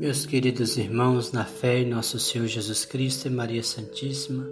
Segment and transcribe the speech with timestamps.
[0.00, 4.48] Meus queridos irmãos, na fé em nosso Senhor Jesus Cristo e Maria Santíssima,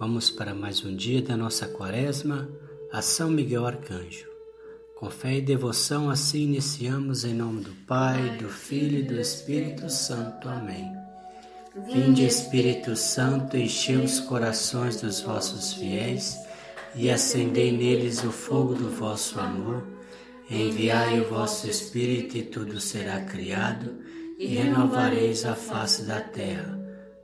[0.00, 2.48] vamos para mais um dia da nossa quaresma,
[2.90, 4.26] a São Miguel Arcanjo.
[4.96, 9.88] Com fé e devoção, assim iniciamos em nome do Pai, do Filho e do Espírito
[9.88, 10.48] Santo.
[10.48, 10.92] Amém.
[11.86, 16.36] Vinde, Espírito Santo, enchei os corações dos vossos fiéis
[16.96, 19.86] e acendei neles o fogo do vosso amor.
[20.50, 24.02] Enviai o vosso Espírito e tudo será criado
[24.38, 26.78] e renovareis a face da terra.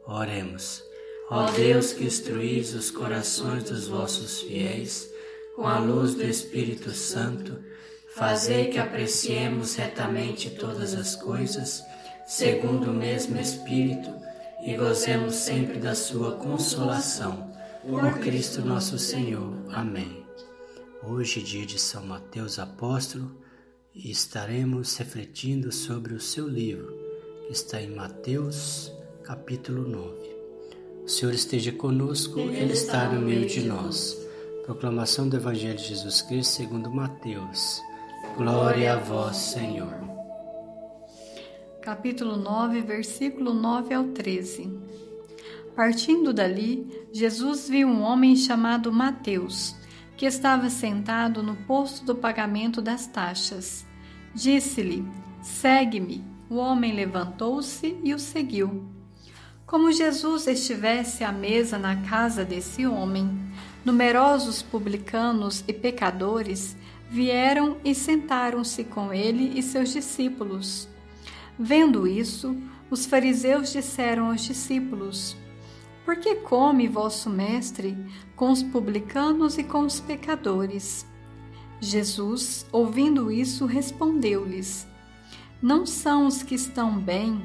[0.07, 0.83] Oremos.
[1.30, 5.09] Ó Deus que instruís os corações dos vossos fiéis
[5.55, 7.59] com a luz do Espírito Santo,
[8.15, 11.85] fazei que apreciemos retamente todas as coisas,
[12.27, 14.11] segundo o mesmo Espírito,
[14.65, 17.51] e gozemos sempre da sua consolação.
[17.83, 19.55] Por Cristo nosso Senhor.
[19.71, 20.24] Amém.
[21.02, 23.30] Hoje, dia de São Mateus Apóstolo,
[23.95, 26.95] estaremos refletindo sobre o seu livro,
[27.51, 28.93] está em Mateus,
[29.25, 30.07] capítulo 9.
[31.05, 34.16] O Senhor esteja conosco, Ele está no meio de nós.
[34.65, 37.83] Proclamação do Evangelho de Jesus Cristo segundo Mateus.
[38.37, 39.93] Glória a vós, Senhor.
[41.83, 44.73] Capítulo 9, versículo 9 ao 13.
[45.74, 49.74] Partindo dali, Jesus viu um homem chamado Mateus
[50.17, 53.85] que estava sentado no posto do pagamento das taxas.
[54.35, 55.05] Disse-lhe:
[55.43, 56.30] Segue-me.
[56.51, 58.84] O homem levantou-se e o seguiu.
[59.65, 63.30] Como Jesus estivesse à mesa na casa desse homem,
[63.84, 66.76] numerosos publicanos e pecadores
[67.09, 70.88] vieram e sentaram-se com ele e seus discípulos.
[71.56, 72.56] Vendo isso,
[72.91, 75.37] os fariseus disseram aos discípulos:
[76.04, 77.97] por que come vosso mestre
[78.34, 81.06] com os publicanos e com os pecadores?
[81.81, 84.90] Jesus, ouvindo isso, respondeu-lhes:
[85.62, 87.43] Não são os que estão bem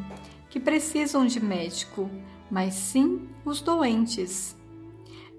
[0.50, 2.10] que precisam de médico,
[2.50, 4.56] mas sim os doentes.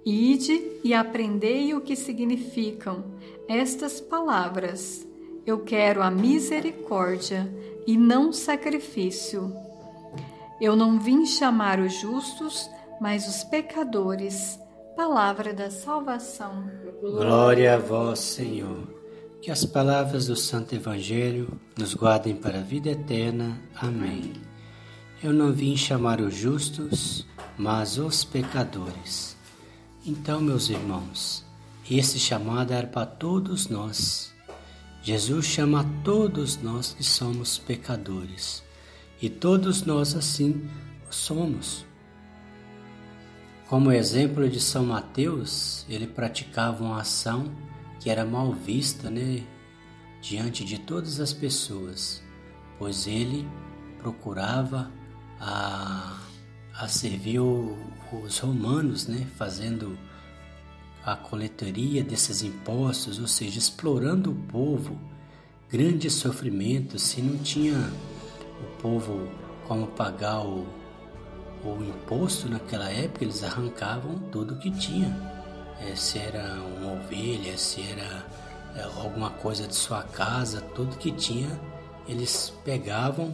[0.05, 3.05] Ide e aprendei o que significam
[3.49, 5.07] estas palavras.
[5.47, 7.51] Eu quero a misericórdia
[7.87, 9.53] e não sacrifício.
[10.61, 12.69] Eu não vim chamar os justos,
[13.01, 14.61] mas os pecadores.
[14.95, 16.71] Palavra da salvação.
[17.01, 18.96] Glória a vós, Senhor.
[19.43, 23.61] Que as palavras do Santo Evangelho nos guardem para a vida eterna.
[23.75, 24.33] Amém.
[25.23, 27.27] Eu não vim chamar os justos,
[27.57, 29.37] mas os pecadores.
[30.05, 31.45] Então, meus irmãos,
[31.89, 34.35] esse chamado era para todos nós.
[35.03, 38.65] Jesus chama a todos nós que somos pecadores.
[39.23, 40.69] E todos nós assim
[41.09, 41.87] somos.
[43.69, 47.51] Como exemplo de São Mateus, ele praticava uma ação
[48.07, 49.43] que era mal vista né,
[50.23, 52.23] diante de todas as pessoas,
[52.79, 53.45] pois ele
[53.99, 54.93] procurava
[55.41, 56.17] a,
[56.73, 57.77] a servir o,
[58.13, 59.99] os romanos, né, fazendo
[61.05, 64.97] a coletoria desses impostos, ou seja, explorando o povo,
[65.69, 67.91] grandes sofrimentos, se não tinha
[68.61, 69.29] o povo
[69.67, 70.65] como pagar o
[71.65, 75.36] o imposto naquela época, eles arrancavam tudo que tinha.
[75.81, 78.25] É, se era uma ovelha, se era
[78.75, 81.61] é, alguma coisa de sua casa, tudo que tinha,
[82.09, 83.33] eles pegavam,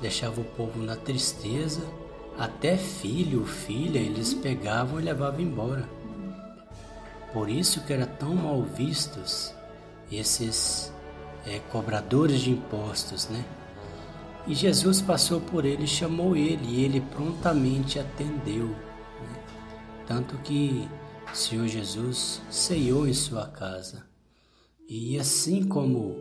[0.00, 1.82] deixavam o povo na tristeza,
[2.38, 5.88] até filho, filha, eles pegavam e levavam embora.
[7.32, 9.54] Por isso que era tão mal vistos
[10.10, 10.92] esses
[11.46, 13.44] é, cobradores de impostos, né?
[14.46, 18.66] E Jesus passou por ele, chamou ele, e ele prontamente atendeu.
[18.66, 19.36] Né?
[20.06, 20.88] Tanto que
[21.34, 24.04] Senhor Jesus ceiou em sua casa.
[24.88, 26.16] E assim como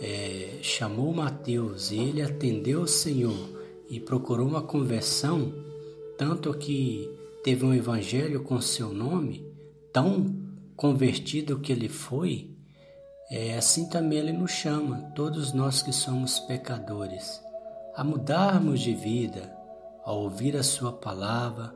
[0.00, 3.50] é, chamou Mateus e ele atendeu o Senhor
[3.88, 5.52] e procurou uma conversão,
[6.16, 7.10] tanto que
[7.42, 9.44] teve um evangelho com seu nome,
[9.92, 10.34] tão
[10.76, 12.50] convertido que ele foi,
[13.30, 17.44] é, assim também ele nos chama, todos nós que somos pecadores
[17.94, 19.56] a mudarmos de vida,
[20.04, 21.72] a ouvir a Sua palavra,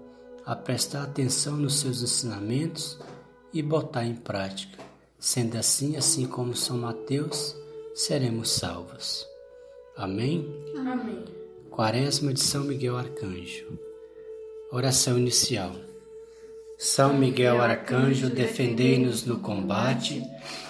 [0.48, 2.98] a prestar atenção nos seus ensinamentos
[3.52, 4.82] e botar em prática.
[5.18, 7.54] Sendo assim, assim como São Mateus,
[7.94, 9.26] seremos salvos.
[9.94, 10.48] Amém?
[10.74, 11.22] Amém.
[11.70, 13.78] Quaresma de São Miguel Arcanjo.
[14.72, 15.72] Oração inicial.
[16.78, 20.24] São Miguel Arcanjo, defendei-nos no combate,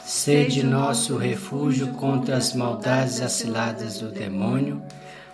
[0.05, 4.83] sede nosso refúgio contra as maldades aciladas do demônio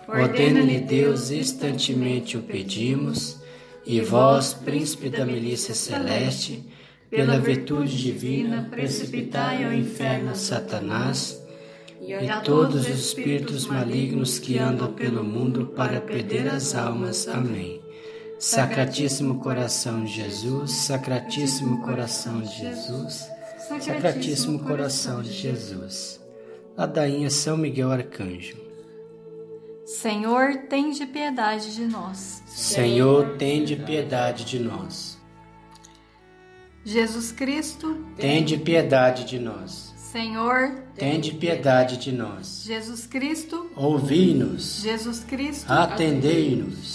[0.07, 3.37] Ordena-lhe Deus, instantemente o pedimos,
[3.85, 6.63] e vós, príncipe da milícia celeste,
[7.09, 11.41] pela virtude divina, precipitai ao inferno Satanás,
[12.01, 17.27] e todos os espíritos malignos que andam pelo mundo para perder as almas.
[17.27, 17.81] Amém.
[18.39, 23.29] Sacratíssimo coração de Jesus, Sacratíssimo coração de Jesus,
[23.81, 26.19] Sacratíssimo coração de Jesus.
[26.77, 28.64] Ladainha São Miguel Arcanjo.
[29.85, 32.41] Senhor, tem de piedade de nós.
[32.47, 35.15] Senhor, tem de piedade de nós.
[36.83, 39.93] Jesus Cristo, tem de piedade de nós.
[39.95, 42.63] Senhor, tende piedade de nós.
[42.63, 44.81] Jesus Cristo, ouvi-nos.
[44.81, 46.94] Jesus Cristo, atendei-nos.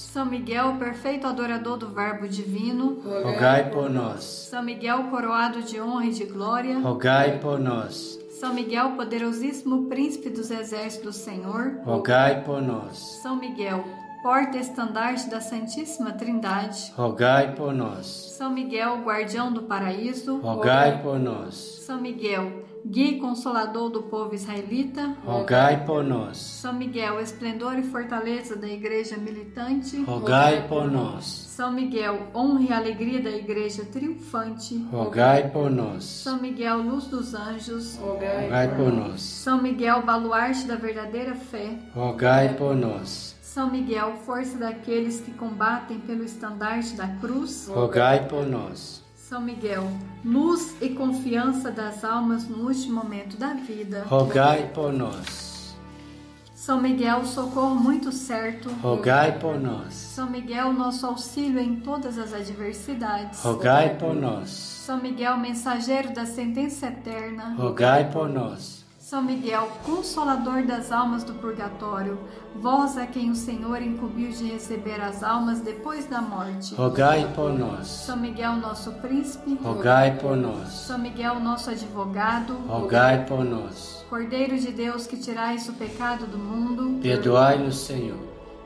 [0.11, 4.49] São Miguel, perfeito adorador do Verbo Divino, rogai por nós.
[4.49, 8.19] São Miguel, coroado de honra e de glória, rogai por nós.
[8.29, 12.97] São Miguel, poderosíssimo príncipe dos exércitos do Senhor, rogai por nós.
[13.21, 13.85] São Miguel,
[14.21, 18.05] porta estandarte da Santíssima Trindade, rogai por nós.
[18.37, 21.55] São Miguel, guardião do paraíso, rogai por nós.
[21.85, 26.37] São Miguel, guia e consolador do povo israelita, rogai por nós.
[26.37, 31.25] São Miguel, esplendor e fortaleza da igreja militante, rogai por nós.
[31.25, 36.03] São Miguel, honra e alegria da igreja triunfante, rogai por nós.
[36.03, 39.21] São Miguel, luz dos anjos, rogai, rogai por nós.
[39.21, 43.35] São Miguel, baluarte da verdadeira fé, rogai por nós.
[43.41, 49.00] São Miguel, força daqueles que combatem pelo estandarte da cruz, rogai por nós.
[49.31, 49.89] São Miguel,
[50.25, 54.03] luz e confiança das almas no último momento da vida.
[54.03, 55.73] Rogai por nós.
[56.53, 58.69] São Miguel, socorro muito certo.
[58.81, 59.93] Rogai por nós.
[59.93, 63.41] São Miguel, nosso auxílio em todas as adversidades.
[63.41, 64.49] Rogai por nós.
[64.49, 67.55] São Miguel, mensageiro da sentença eterna.
[67.57, 68.80] Rogai por nós.
[69.11, 72.17] São Miguel, consolador das almas do purgatório,
[72.55, 76.73] vós a quem o Senhor incumbiu de receber as almas depois da morte.
[76.75, 77.87] Rogai por nós.
[77.87, 79.59] São Miguel, nosso príncipe.
[79.61, 80.69] Rogai por nós.
[80.69, 82.53] São Miguel, nosso advogado.
[82.65, 84.05] Rogai por nós.
[84.09, 87.01] Cordeiro de Deus que tirais o pecado do mundo.
[87.01, 88.17] Perdoai-nos, Senhor.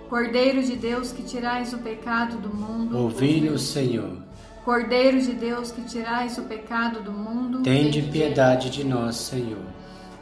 [0.07, 2.95] Cordeiro de Deus que tirais o pecado do mundo.
[2.95, 4.15] Ouvi-nos, Senhor.
[4.63, 7.63] Cordeiro de Deus que tirais o pecado do mundo.
[7.63, 9.74] Tende piedade de nós, Senhor.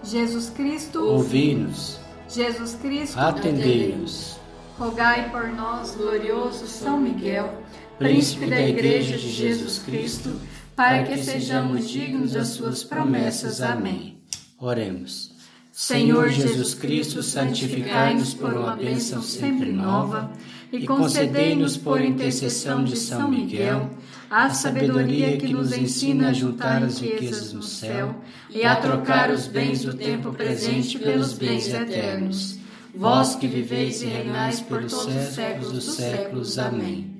[0.04, 2.00] Jesus Cristo, ouvi-nos.
[2.30, 4.38] Jesus Cristo, atendei-nos.
[4.78, 7.62] Rogai por nós, glorioso São Miguel,
[7.98, 10.40] príncipe da Igreja de Jesus Cristo,
[10.76, 13.62] para que sejamos dignos das suas promessas.
[13.62, 14.18] Amém.
[14.60, 15.33] Oremos.
[15.74, 20.32] Senhor Jesus Cristo, santificai-nos por uma bênção sempre nova
[20.72, 23.90] e concedei-nos por intercessão de São Miguel
[24.30, 28.16] a sabedoria que nos ensina a juntar as riquezas no céu
[28.52, 32.60] e a trocar os bens do tempo presente pelos bens eternos.
[32.94, 36.60] Vós que viveis e reinais por todos os séculos dos séculos.
[36.60, 37.12] Amém.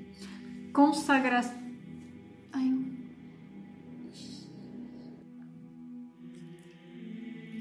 [0.72, 1.63] Consagração.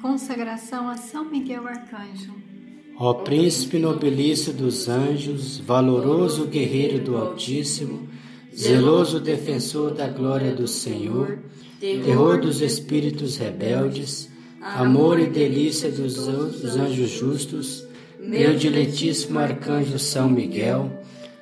[0.04, 2.34] Consagração a São Miguel Arcanjo.
[2.98, 8.10] Ó príncipe nobilício dos anjos, valoroso guerreiro do Altíssimo,
[8.54, 11.40] zeloso defensor da glória do Senhor,
[11.80, 14.30] terror dos espíritos rebeldes,
[14.62, 17.88] amor e delícia dos anjos justos,
[18.20, 20.92] meu diletíssimo arcanjo São Miguel,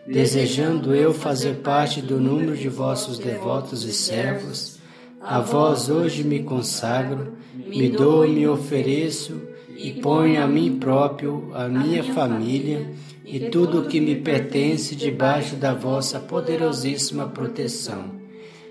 [0.05, 4.79] desejando eu fazer parte do número de vossos devotos e servos,
[5.23, 9.41] a vós hoje me consagro, me dou e me ofereço,
[9.77, 12.91] e ponho a mim próprio, a minha família,
[13.23, 18.19] e tudo o que me pertence debaixo da vossa poderosíssima proteção.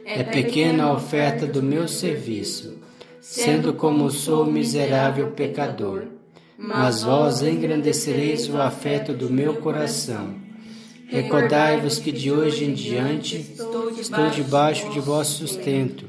[0.04, 2.78] É pequena a oferta do meu serviço,
[3.20, 6.04] sendo como sou miserável pecador.
[6.58, 10.34] Mas vós engrandecereis o afeto do meu coração.
[11.06, 16.06] Recordai-vos que de hoje em diante estou debaixo de vosso sustento,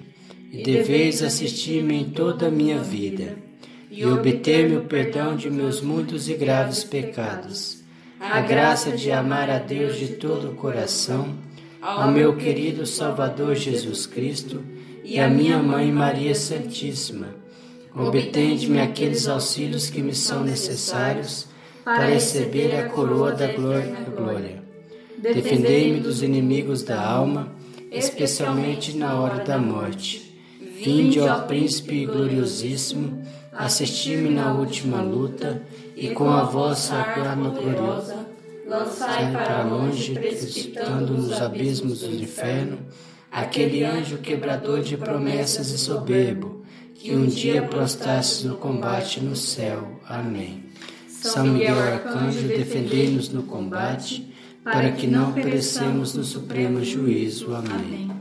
[0.51, 3.37] e deveis assistir-me em toda a minha vida,
[3.89, 7.81] e obter-me o perdão de meus muitos e graves pecados
[8.21, 11.33] a graça de amar a Deus de todo o coração,
[11.81, 14.61] ao meu querido Salvador Jesus Cristo
[15.03, 17.29] e à minha Mãe Maria Santíssima.
[17.95, 21.47] Obtende-me aqueles auxílios que me são necessários
[21.83, 24.61] para receber a coroa da glória.
[25.17, 27.51] Defendei-me dos inimigos da alma,
[27.91, 30.20] especialmente na hora da morte.
[30.83, 33.21] Vinde, ó Príncipe gloriosíssimo,
[33.53, 35.61] assisti-me na última luta
[35.95, 38.31] e com a vossa arma gloriosa
[38.71, 42.79] lançai para longe, precipitando nos abismos do inferno,
[43.29, 46.63] aquele anjo quebrador de promessas e soberbo,
[46.95, 49.99] que um dia prostrasse no combate no céu.
[50.07, 50.63] Amém.
[51.07, 54.31] São Miguel Arcanjo, defendei-nos no combate,
[54.63, 57.53] para que não perecemos no supremo juízo.
[57.53, 58.20] Amém.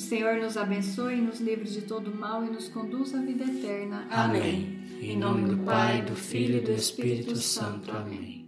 [0.00, 4.06] O Senhor nos abençoe, nos livre de todo mal e nos conduz à vida eterna.
[4.10, 4.80] Amém.
[4.98, 7.90] Em nome do Pai, do Filho e do Espírito Santo.
[7.90, 8.39] Amém.